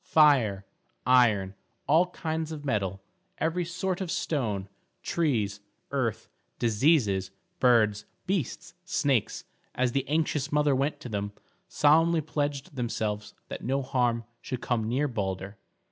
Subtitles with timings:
[0.03, 0.65] Fire,
[1.05, 1.53] iron,
[1.85, 3.03] all kinds of metal,
[3.37, 4.67] every sort of stone,
[5.03, 5.59] trees,
[5.91, 6.27] earth,
[6.57, 9.43] diseases, birds, beasts, snakes,
[9.75, 11.33] as the anxious mother went to them,
[11.67, 15.59] solemnly pledged themselves that no harm should come near Balder.